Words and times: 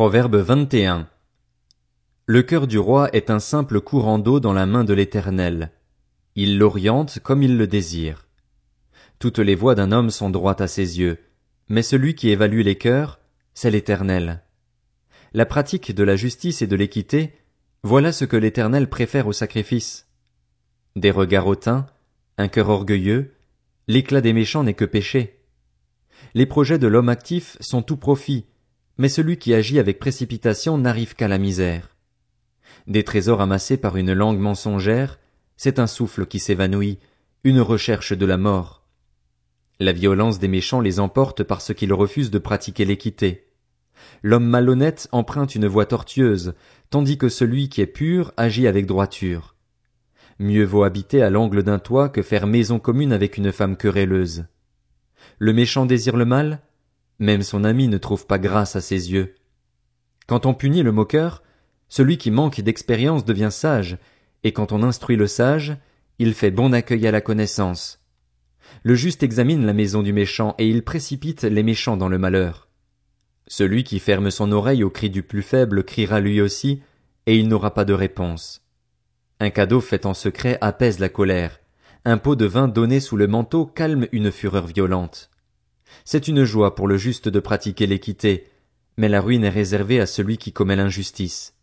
Proverbe 0.00 0.36
21. 0.36 1.10
Le 2.24 2.42
cœur 2.42 2.66
du 2.66 2.78
roi 2.78 3.10
est 3.14 3.28
un 3.28 3.38
simple 3.38 3.82
courant 3.82 4.18
d'eau 4.18 4.40
dans 4.40 4.54
la 4.54 4.64
main 4.64 4.82
de 4.82 4.94
l'Éternel. 4.94 5.72
Il 6.36 6.56
l'oriente 6.56 7.18
comme 7.18 7.42
il 7.42 7.58
le 7.58 7.66
désire. 7.66 8.26
Toutes 9.18 9.40
les 9.40 9.54
voies 9.54 9.74
d'un 9.74 9.92
homme 9.92 10.08
sont 10.08 10.30
droites 10.30 10.62
à 10.62 10.68
ses 10.68 10.98
yeux, 11.00 11.18
mais 11.68 11.82
celui 11.82 12.14
qui 12.14 12.30
évalue 12.30 12.62
les 12.62 12.76
cœurs, 12.76 13.20
c'est 13.52 13.70
l'Éternel. 13.70 14.42
La 15.34 15.44
pratique 15.44 15.94
de 15.94 16.02
la 16.02 16.16
justice 16.16 16.62
et 16.62 16.66
de 16.66 16.76
l'équité, 16.76 17.34
voilà 17.82 18.10
ce 18.10 18.24
que 18.24 18.38
l'Éternel 18.38 18.88
préfère 18.88 19.26
au 19.26 19.34
sacrifice. 19.34 20.08
Des 20.96 21.10
regards 21.10 21.46
hautains, 21.46 21.84
un 22.38 22.48
cœur 22.48 22.70
orgueilleux, 22.70 23.34
l'éclat 23.86 24.22
des 24.22 24.32
méchants 24.32 24.64
n'est 24.64 24.72
que 24.72 24.86
péché. 24.86 25.44
Les 26.32 26.46
projets 26.46 26.78
de 26.78 26.86
l'homme 26.86 27.10
actif 27.10 27.58
sont 27.60 27.82
tout 27.82 27.98
profit, 27.98 28.46
mais 29.00 29.08
celui 29.08 29.38
qui 29.38 29.54
agit 29.54 29.78
avec 29.78 29.98
précipitation 29.98 30.76
n'arrive 30.76 31.14
qu'à 31.14 31.26
la 31.26 31.38
misère. 31.38 31.96
Des 32.86 33.02
trésors 33.02 33.40
amassés 33.40 33.78
par 33.78 33.96
une 33.96 34.12
langue 34.12 34.38
mensongère, 34.38 35.18
c'est 35.56 35.78
un 35.78 35.86
souffle 35.86 36.26
qui 36.26 36.38
s'évanouit, 36.38 36.98
une 37.42 37.62
recherche 37.62 38.12
de 38.12 38.26
la 38.26 38.36
mort. 38.36 38.84
La 39.78 39.92
violence 39.92 40.38
des 40.38 40.48
méchants 40.48 40.82
les 40.82 41.00
emporte 41.00 41.42
parce 41.44 41.72
qu'ils 41.72 41.94
refusent 41.94 42.30
de 42.30 42.38
pratiquer 42.38 42.84
l'équité. 42.84 43.46
L'homme 44.22 44.44
malhonnête 44.44 45.08
emprunte 45.12 45.54
une 45.54 45.66
voie 45.66 45.86
tortueuse, 45.86 46.52
tandis 46.90 47.16
que 47.16 47.30
celui 47.30 47.70
qui 47.70 47.80
est 47.80 47.86
pur 47.86 48.34
agit 48.36 48.66
avec 48.66 48.84
droiture. 48.84 49.54
Mieux 50.38 50.64
vaut 50.64 50.84
habiter 50.84 51.22
à 51.22 51.30
l'angle 51.30 51.62
d'un 51.62 51.78
toit 51.78 52.10
que 52.10 52.20
faire 52.20 52.46
maison 52.46 52.78
commune 52.78 53.14
avec 53.14 53.38
une 53.38 53.50
femme 53.50 53.78
querelleuse. 53.78 54.44
Le 55.38 55.54
méchant 55.54 55.86
désire 55.86 56.18
le 56.18 56.26
mal, 56.26 56.60
même 57.20 57.42
son 57.42 57.62
ami 57.64 57.86
ne 57.86 57.98
trouve 57.98 58.26
pas 58.26 58.38
grâce 58.38 58.74
à 58.74 58.80
ses 58.80 59.12
yeux. 59.12 59.36
Quand 60.26 60.46
on 60.46 60.54
punit 60.54 60.82
le 60.82 60.90
moqueur, 60.90 61.42
celui 61.88 62.18
qui 62.18 62.30
manque 62.30 62.60
d'expérience 62.60 63.24
devient 63.24 63.50
sage, 63.50 63.98
et 64.42 64.52
quand 64.52 64.72
on 64.72 64.82
instruit 64.82 65.16
le 65.16 65.26
sage, 65.26 65.76
il 66.18 66.34
fait 66.34 66.50
bon 66.50 66.72
accueil 66.72 67.06
à 67.06 67.10
la 67.10 67.20
connaissance. 67.20 68.00
Le 68.82 68.94
juste 68.94 69.22
examine 69.22 69.66
la 69.66 69.72
maison 69.72 70.02
du 70.02 70.12
méchant, 70.12 70.54
et 70.58 70.68
il 70.68 70.82
précipite 70.82 71.42
les 71.42 71.62
méchants 71.62 71.96
dans 71.96 72.08
le 72.08 72.18
malheur. 72.18 72.68
Celui 73.46 73.84
qui 73.84 73.98
ferme 73.98 74.30
son 74.30 74.52
oreille 74.52 74.84
au 74.84 74.90
cri 74.90 75.10
du 75.10 75.22
plus 75.22 75.42
faible 75.42 75.84
criera 75.84 76.20
lui 76.20 76.40
aussi, 76.40 76.80
et 77.26 77.36
il 77.36 77.48
n'aura 77.48 77.74
pas 77.74 77.84
de 77.84 77.92
réponse. 77.92 78.62
Un 79.40 79.50
cadeau 79.50 79.80
fait 79.80 80.06
en 80.06 80.14
secret 80.14 80.58
apaise 80.60 80.98
la 81.00 81.08
colère. 81.08 81.60
Un 82.04 82.16
pot 82.16 82.36
de 82.36 82.46
vin 82.46 82.68
donné 82.68 83.00
sous 83.00 83.16
le 83.16 83.26
manteau 83.26 83.66
calme 83.66 84.06
une 84.12 84.30
fureur 84.30 84.66
violente. 84.66 85.30
C'est 86.04 86.28
une 86.28 86.44
joie 86.44 86.74
pour 86.74 86.88
le 86.88 86.96
juste 86.96 87.28
de 87.28 87.40
pratiquer 87.40 87.86
l'équité, 87.86 88.46
mais 88.96 89.08
la 89.08 89.20
ruine 89.20 89.44
est 89.44 89.48
réservée 89.48 90.00
à 90.00 90.06
celui 90.06 90.38
qui 90.38 90.52
commet 90.52 90.76
l'injustice. 90.76 91.54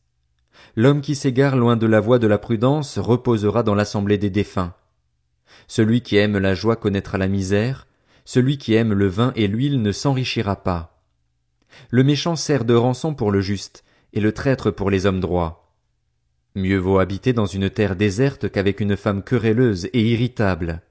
L'homme 0.75 1.02
qui 1.02 1.16
s'égare 1.16 1.56
loin 1.56 1.75
de 1.75 1.88
la 1.88 2.00
voie 2.00 2.20
de 2.20 2.28
la 2.28 2.38
prudence 2.38 2.98
reposera 2.98 3.64
dans 3.64 3.75
l'assemblée 3.75 4.17
des 4.17 4.30
défunts. 4.30 4.73
Celui 5.67 6.02
qui 6.02 6.17
aime 6.17 6.38
la 6.38 6.55
joie 6.55 6.75
connaîtra 6.75 7.17
la 7.17 7.28
misère, 7.28 7.88
celui 8.25 8.58
qui 8.58 8.73
aime 8.73 8.94
le 8.94 9.08
vin 9.08 9.31
et 9.36 9.48
l'huile 9.48 9.81
ne 9.81 9.92
s'enrichira 9.92 10.64
pas. 10.64 11.03
Le 11.89 12.03
méchant 12.03 12.36
sert 12.36 12.66
de 12.66 12.73
rançon 12.73 13.14
pour 13.14 13.31
le 13.31 13.42
juste, 13.42 13.83
et 14.14 14.20
le 14.20 14.31
traître 14.31 14.72
pour 14.72 14.89
les 14.89 15.05
hommes 15.05 15.20
droits. 15.20 15.73
Mieux 16.55 16.78
vaut 16.78 17.00
habiter 17.00 17.33
dans 17.33 17.45
une 17.45 17.70
terre 17.70 17.95
déserte 17.95 18.50
qu'avec 18.50 18.80
une 18.80 18.98
femme 18.98 19.23
querelleuse 19.23 19.89
et 19.94 20.02
irritable 20.02 20.81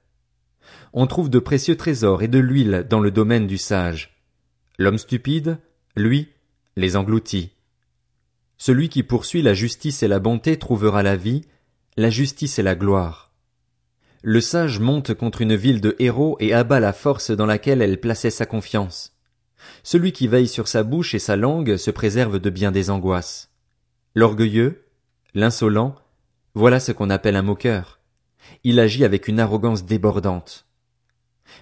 on 0.93 1.07
trouve 1.07 1.29
de 1.29 1.39
précieux 1.39 1.77
trésors 1.77 2.21
et 2.21 2.27
de 2.27 2.39
l'huile 2.39 2.85
dans 2.89 2.99
le 2.99 3.11
domaine 3.11 3.47
du 3.47 3.57
sage. 3.57 4.21
L'homme 4.77 4.97
stupide, 4.97 5.59
lui, 5.95 6.29
les 6.75 6.95
engloutit. 6.95 7.51
Celui 8.57 8.89
qui 8.89 9.03
poursuit 9.03 9.41
la 9.41 9.53
justice 9.53 10.03
et 10.03 10.07
la 10.07 10.19
bonté 10.19 10.57
trouvera 10.57 11.03
la 11.03 11.15
vie, 11.15 11.43
la 11.95 12.09
justice 12.09 12.59
et 12.59 12.63
la 12.63 12.75
gloire. 12.75 13.31
Le 14.23 14.41
sage 14.41 14.79
monte 14.79 15.13
contre 15.13 15.41
une 15.41 15.55
ville 15.55 15.81
de 15.81 15.95
héros 15.99 16.37
et 16.39 16.53
abat 16.53 16.79
la 16.79 16.93
force 16.93 17.31
dans 17.31 17.45
laquelle 17.45 17.81
elle 17.81 17.99
plaçait 17.99 18.31
sa 18.31 18.45
confiance. 18.45 19.13
Celui 19.83 20.11
qui 20.11 20.27
veille 20.27 20.47
sur 20.47 20.67
sa 20.67 20.83
bouche 20.83 21.13
et 21.13 21.19
sa 21.19 21.35
langue 21.35 21.77
se 21.77 21.91
préserve 21.91 22.39
de 22.39 22.49
bien 22.49 22.71
des 22.71 22.89
angoisses. 22.89 23.51
L'orgueilleux, 24.15 24.85
l'insolent, 25.33 25.95
voilà 26.53 26.79
ce 26.79 26.91
qu'on 26.91 27.09
appelle 27.09 27.35
un 27.35 27.43
moqueur. 27.43 27.96
Il 28.63 28.79
agit 28.79 29.05
avec 29.05 29.27
une 29.27 29.39
arrogance 29.39 29.85
débordante. 29.85 30.65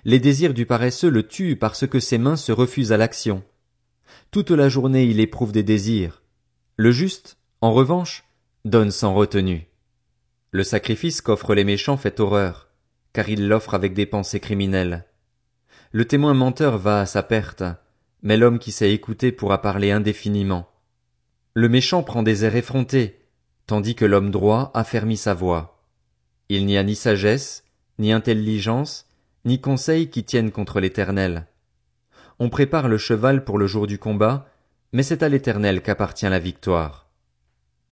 Les 0.04 0.20
désirs 0.20 0.54
du 0.54 0.66
paresseux 0.66 1.10
le 1.10 1.24
tuent 1.24 1.56
parce 1.56 1.88
que 1.88 2.00
ses 2.00 2.18
mains 2.18 2.36
se 2.36 2.52
refusent 2.52 2.92
à 2.92 2.98
l'action. 2.98 3.44
Toute 4.32 4.52
la 4.52 4.70
journée 4.70 5.06
il 5.06 5.20
éprouve 5.20 5.52
des 5.52 5.64
désirs. 5.64 6.22
Le 6.78 6.92
juste, 6.92 7.38
en 7.62 7.72
revanche, 7.72 8.26
donne 8.66 8.92
sans 8.92 9.14
retenue. 9.14 9.68
Le 10.52 10.64
sacrifice 10.64 11.22
qu'offrent 11.22 11.56
les 11.56 11.64
méchants 11.64 11.98
fait 11.98 12.20
horreur, 12.20 12.70
car 13.14 13.30
ils 13.30 13.48
l'offrent 13.48 13.74
avec 13.74 13.94
des 13.94 14.06
pensées 14.06 14.40
criminelles. 14.40 15.06
Le 15.92 16.06
témoin 16.06 16.34
menteur 16.34 16.78
va 16.78 17.02
à 17.02 17.06
sa 17.06 17.24
perte, 17.24 17.64
mais 18.22 18.38
l'homme 18.38 18.60
qui 18.60 18.72
sait 18.72 18.92
écouter 18.92 19.32
pourra 19.32 19.62
parler 19.62 19.92
indéfiniment. 19.92 20.68
Le 21.54 21.70
méchant 21.70 22.04
prend 22.04 22.24
des 22.24 22.44
airs 22.44 22.56
effrontés, 22.56 23.20
tandis 23.68 23.96
que 23.96 24.06
l'homme 24.06 24.32
droit 24.32 24.72
affermit 24.74 25.18
sa 25.18 25.34
voix. 25.34 25.75
Il 26.50 26.66
n'y 26.66 26.78
a 26.78 26.84
ni 26.84 26.96
sagesse, 26.96 27.64
ni 27.98 28.12
intelligence, 28.12 29.08
ni 29.46 29.60
conseil 29.60 30.10
qui 30.10 30.24
tiennent 30.24 30.52
contre 30.52 30.80
l'Éternel. 30.80 31.48
On 32.40 32.50
prépare 32.50 32.88
le 32.88 32.98
cheval 32.98 33.44
pour 33.44 33.58
le 33.58 33.68
jour 33.68 33.88
du 33.88 33.98
combat, 33.98 34.48
mais 34.94 35.04
c'est 35.04 35.24
à 35.24 35.30
l'Éternel 35.30 35.82
qu'appartient 35.82 36.30
la 36.30 36.40
victoire. 36.40 37.05